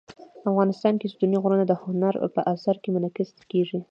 [0.49, 3.79] افغانستان کې ستوني غرونه د هنر په اثار کې منعکس کېږي.